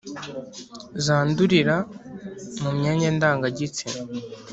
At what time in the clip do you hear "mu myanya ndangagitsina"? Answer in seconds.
2.61-3.99